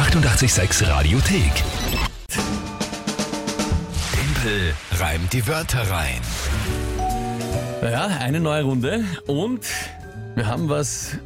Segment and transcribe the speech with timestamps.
[0.00, 1.52] 886 Radiothek.
[4.14, 6.22] Tempel reimt die Wörter rein.
[7.82, 9.66] Ja, eine neue Runde und
[10.36, 11.18] wir haben was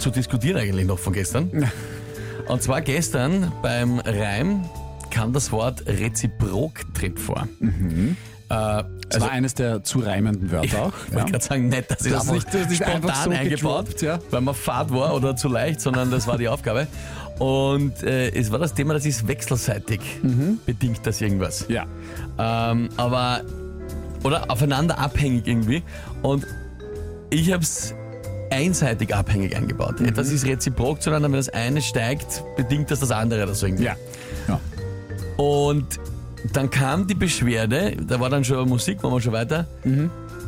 [0.00, 1.70] zu diskutieren eigentlich noch von gestern.
[2.48, 4.64] Und zwar gestern beim Reim
[5.10, 7.46] kam das Wort reziprok drin vor.
[8.50, 10.92] Äh, Das war eines der zu reimenden Wörter auch.
[11.08, 13.30] Ich wollte gerade sagen, nicht, dass ich Das das, nicht nicht- das einfach spontan so
[13.30, 14.18] eingebaut, gedroppt, ja.
[14.30, 16.86] weil man fad war oder zu leicht, sondern das war die Aufgabe.
[17.38, 20.00] Und äh, es war das Thema, das ist wechselseitig
[20.66, 21.64] bedingt das irgendwas.
[21.68, 21.86] Ja.
[22.38, 23.40] Ähm, aber,
[24.24, 25.82] oder aufeinander abhängig irgendwie.
[26.22, 26.46] Und
[27.30, 27.94] ich habe es
[28.50, 30.00] einseitig abhängig eingebaut.
[30.00, 33.84] Etwas ist reziprok zueinander, wenn das eine steigt, bedingt das das andere oder so irgendwie.
[33.84, 33.96] Ja.
[34.48, 34.60] ja.
[35.42, 35.86] Und
[36.52, 39.66] dann kam die Beschwerde, da war dann schon Musik, waren wir schon weiter.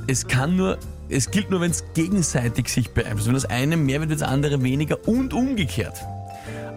[0.07, 0.79] Es kann nur,
[1.09, 3.27] es gilt nur, wenn es gegenseitig sich beeinflusst.
[3.27, 5.97] Wenn das eine mehr wird, wird das andere weniger und umgekehrt.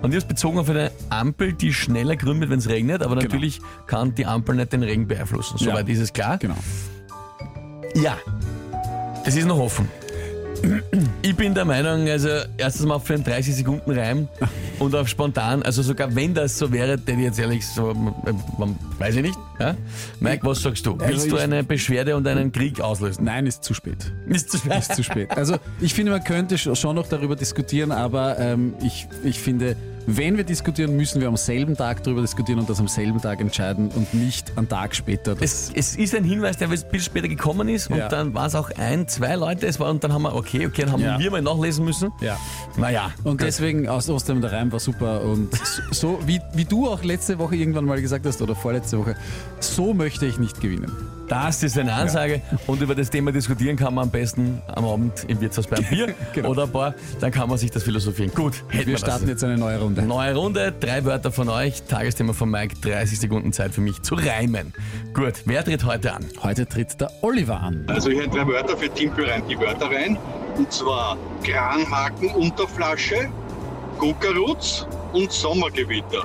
[0.01, 3.15] Und ich habe bezogen auf eine Ampel, die schneller grün wird, wenn es regnet, aber
[3.15, 5.57] natürlich kann die Ampel nicht den Regen beeinflussen.
[5.57, 6.37] Soweit ist es klar.
[6.37, 6.57] Genau.
[7.95, 8.17] Ja,
[9.25, 9.87] es ist noch offen.
[11.21, 14.27] Ich bin der Meinung, also erstens mal für einen 30 Sekunden Reim
[14.79, 18.33] und auf spontan, also sogar wenn das so wäre, denn jetzt ehrlich so, äh,
[18.99, 19.37] weiß ich nicht.
[19.59, 19.75] Ja?
[20.19, 20.97] Mike, was sagst du?
[20.99, 23.23] Willst Also du ich- eine Beschwerde und einen Krieg auslösen?
[23.25, 24.11] Nein, ist zu spät.
[24.27, 24.77] Ist zu schwer.
[24.77, 25.31] Ist zu spät.
[25.37, 29.75] Also ich finde, man könnte sch- schon noch darüber diskutieren, aber ähm, ich, ich finde,
[30.07, 33.41] wenn wir diskutieren, müssen wir am selben Tag darüber diskutieren und das am selben Tag
[33.41, 35.35] entscheiden und nicht einen Tag später.
[35.39, 38.07] Es, es ist ein Hinweis, der ein bisschen später gekommen ist und Ja.
[38.07, 40.83] dann war es auch ein, zwei Leute, es war und dann haben wir, okay, okay,
[40.83, 41.19] dann haben Ja.
[41.19, 42.11] wir mal nachlesen müssen.
[42.21, 42.37] ja.
[42.77, 45.49] Naja, Und deswegen aus Ostern der Reim war super und
[45.91, 49.15] so wie, wie du auch letzte Woche irgendwann mal gesagt hast oder vorletzte Woche,
[49.59, 50.91] so möchte ich nicht gewinnen.
[51.27, 55.25] Das ist eine Ansage und über das Thema diskutieren kann man am besten am Abend
[55.27, 56.49] im Wirtshaus beim Bier Genau.
[56.49, 58.31] oder ein Bar, dann kann man sich das philosophieren.
[58.35, 59.29] Gut, hätten Wir starten das.
[59.31, 60.03] jetzt eine neue Runde.
[60.03, 64.13] Neue Runde, drei Wörter von euch, Tagesthema von Mike, 30 Sekunden Zeit für mich zu
[64.15, 64.73] reimen.
[65.15, 66.25] Gut, wer tritt heute an?
[66.43, 67.85] Heute tritt der Oliver an.
[67.87, 70.17] Also ich hätte drei Wörter für Timpel rein, die Wörter rein.
[70.57, 73.29] Und zwar Kranhaken, Unterflasche,
[73.97, 76.23] Guckerutz und Sommergewitter.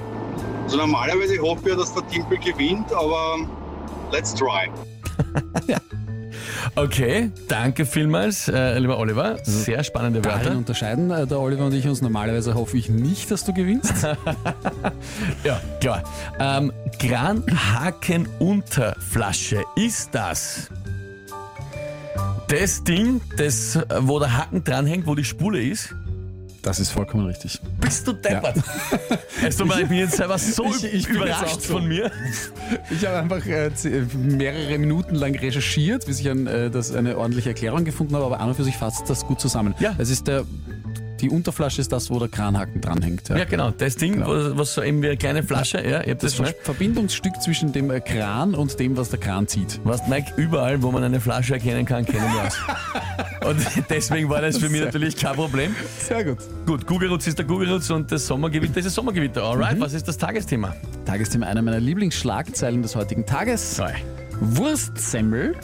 [0.64, 3.38] Also normalerweise hoffe ich ja, dass der Timpel gewinnt, aber
[4.12, 4.68] let's try.
[6.76, 9.38] Okay, danke vielmals, äh, lieber Oliver.
[9.42, 10.56] Sehr spannende Darin Wörter.
[10.58, 12.00] unterscheiden äh, der Oliver und ich uns.
[12.00, 13.92] Normalerweise hoffe ich nicht, dass du gewinnst.
[15.44, 16.02] Ja, klar.
[16.38, 20.70] Ähm, Kranhaken-Unterflasche ist das.
[22.48, 25.94] Das Ding, das, wo der Haken dranhängt, wo die Spule ist.
[26.62, 27.58] Das ist vollkommen richtig.
[27.80, 28.56] Bist du deppert?
[29.42, 31.74] Es tut mir ich bin jetzt selber so Ich- ich überrascht so.
[31.74, 32.10] von mir.
[32.90, 37.16] Ich habe einfach äh, z- mehrere Minuten lang recherchiert, bis ich ein, äh, das eine
[37.16, 39.74] ordentliche Erklärung gefunden habe, aber an und für sich fasst das gut zusammen.
[39.80, 39.94] Ja.
[39.96, 40.44] Es ist der,
[41.20, 43.28] die Unterflasche ist das, wo der Kranhaken dranhängt.
[43.28, 43.70] Ja, genau.
[43.70, 44.56] Das Ding, Genau.
[44.56, 48.00] was, so eben wie eine kleine Flasche, ja, hab das Das Verbindungsstück zwischen dem äh,
[48.00, 49.80] Kran und dem, was der Kran zieht.
[49.84, 52.56] Was Mike, überall, wo man eine Flasche erkennen kann, kennen wir aus.
[53.48, 53.58] Und
[53.88, 55.74] deswegen war das für mich natürlich kein Problem.
[55.98, 56.38] Sehr gut.
[56.66, 59.42] Gut, Gugelrutz ist der Gugelrutz und das Sommergewitter ist das Sommergewitter.
[59.42, 60.74] Alright, was ist das Tagesthema?
[61.06, 63.76] Tagesthema einer meiner Lieblingsschlagzeilen des heutigen Tages.
[63.76, 63.94] Sorry.
[64.40, 65.54] Wurstsemmel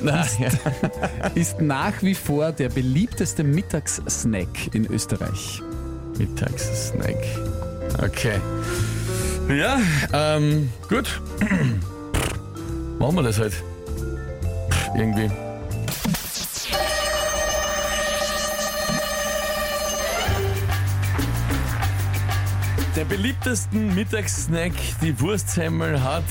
[0.00, 0.48] Na, ja.
[1.34, 5.62] ist nach wie vor der beliebteste Mittagssnack in Österreich.
[6.18, 7.16] Mittagssnack.
[8.02, 8.40] Okay.
[9.48, 9.80] Ja,
[10.12, 11.20] ähm, gut.
[12.98, 13.54] Machen wir das halt.
[14.94, 15.30] Irgendwie.
[22.96, 24.72] Der beliebtesten Mittagssnack,
[25.02, 26.24] die Wurstsemmel, hat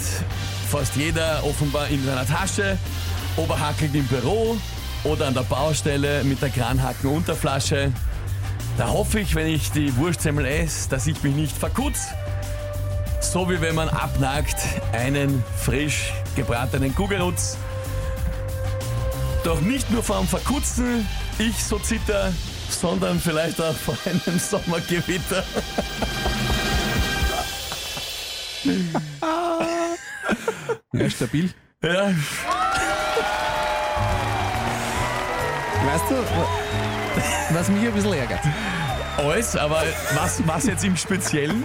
[0.69, 2.77] fast jeder offenbar in seiner Tasche,
[3.37, 4.57] oberhackelt im Büro
[5.03, 7.91] oder an der Baustelle mit der Kranhaken-Unterflasche.
[8.77, 12.07] Da hoffe ich, wenn ich die Wurstsemmel esse, dass ich mich nicht verkutz.
[13.21, 14.57] So wie wenn man abnagt
[14.91, 17.57] einen frisch gebratenen Kugelrutz.
[19.43, 21.07] Doch nicht nur vor dem Verkutzen
[21.39, 22.33] ich so zitter,
[22.69, 25.43] sondern vielleicht auch vor einem Sommergewitter.
[30.93, 31.53] Ja, stabil.
[31.83, 32.11] Ja,
[35.85, 38.41] Weißt du, was mich ein bisschen ärgert?
[39.17, 39.83] alles, aber
[40.15, 41.63] was, was jetzt im Speziellen?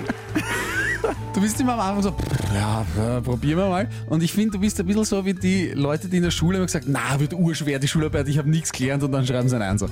[1.35, 2.17] Du bist immer am Anfang so,
[2.55, 3.89] ja, ja, probieren wir mal.
[4.09, 6.59] Und ich finde, du bist ein bisschen so wie die Leute, die in der Schule
[6.59, 9.57] immer gesagt na, wird urschwer die Schularbeit, ich habe nichts gelernt und dann schreiben sie
[9.57, 9.89] einen Einser.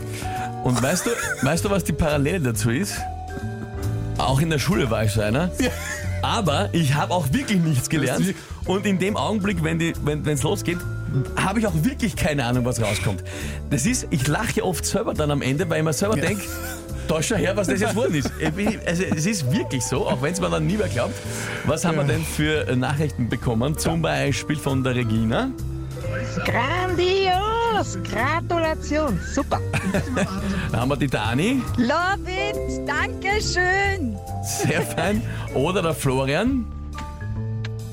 [0.64, 1.10] Und weißt du,
[1.42, 2.94] weißt du, was die Parallele dazu ist?
[4.18, 5.50] Auch in der Schule war ich so einer.
[6.22, 8.34] Aber ich habe auch wirklich nichts gelernt.
[8.66, 10.78] Und in dem Augenblick, wenn es wenn, losgeht,
[11.36, 13.22] habe ich auch wirklich keine Ahnung, was rauskommt.
[13.70, 16.26] Das ist, ich lache ja oft selber dann am Ende, weil ich mir selber Ja.
[16.26, 16.44] denke,
[17.08, 18.30] da schau her, was das jetzt geworden ist.
[18.86, 21.14] Also, es ist wirklich so, auch wenn es mir dann nie mehr glaubt.
[21.66, 23.76] Was haben wir denn für Nachrichten bekommen?
[23.76, 25.50] Zum Beispiel von der Regina.
[26.44, 27.98] Grandios!
[28.04, 29.18] Gratulation!
[29.34, 29.60] Super!
[30.72, 32.88] Da haben wir die Dani, Love it!
[32.88, 34.16] Dankeschön!
[34.44, 35.22] sehr fein.
[35.54, 36.64] Oder der Florian.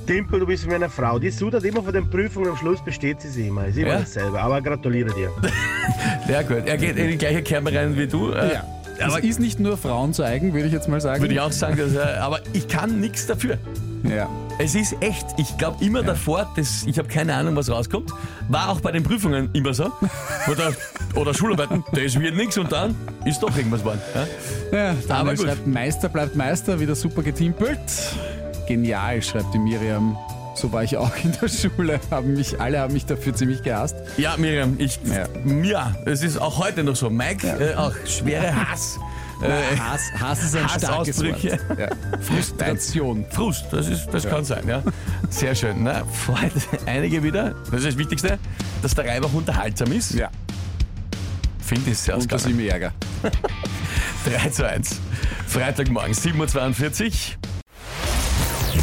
[0.07, 1.19] Timpel, du bist wie meine Frau.
[1.19, 3.65] Die sudert immer von den Prüfungen, am Schluss besteht sie sie immer.
[3.67, 3.99] Ist immer Ja?
[3.99, 4.39] dasselbe.
[4.41, 5.29] Aber gratuliere dir.
[6.27, 6.63] Sehr gut.
[6.65, 8.31] Er geht in die gleiche Kerbe rein wie du.
[8.31, 8.63] Äh, Ja.
[8.99, 11.21] Es ist nicht nur Frauen zu eigen, würde ich jetzt mal sagen.
[11.21, 13.59] Würde ich auch sagen, dass er, aber ich kann nichts dafür.
[14.03, 14.27] Ja.
[14.57, 18.09] Es ist echt, ich glaube immer davor, das, ich habe keine Ahnung, was rauskommt.
[18.49, 19.91] War auch bei den Prüfungen immer so.
[20.51, 20.71] Oder,
[21.13, 22.95] oder Schularbeiten, das wird nichts und dann
[23.25, 24.01] ist doch irgendwas geworden.
[24.71, 24.77] Ja?
[24.77, 25.45] Ja, Aber Daniel gut.
[25.45, 27.77] schreibt, Meister bleibt Meister, wieder super getimpelt.
[28.67, 30.17] Genial, schreibt die Miriam.
[30.55, 31.99] So war ich auch in der Schule.
[32.09, 33.95] Haben mich, alle haben mich dafür ziemlich gehasst.
[34.17, 35.27] Ja, Miriam, ich, ja.
[35.63, 35.95] Ja.
[36.05, 37.09] es ist auch heute noch so.
[37.09, 38.99] Mike, äh, auch schwere Hass.
[39.41, 41.43] Äh, Hass, Hass ist ein starkes Wort.
[41.43, 41.57] Ja.
[42.21, 43.25] Frustration.
[43.29, 44.81] Frust, das, ist, das kann sein, ja.
[45.29, 45.83] Sehr schön.
[45.83, 46.51] Na, freut
[46.87, 47.53] einige wieder.
[47.69, 48.39] Das ist das Wichtigste,
[48.81, 50.15] dass der Reibach unterhaltsam ist.
[50.15, 50.29] Ja.
[51.59, 52.93] Finde ich sehr Und dass ich mich ärgere.
[54.25, 54.99] 3 zu 1.
[55.47, 57.46] Freitagmorgen, 7.42 Uhr.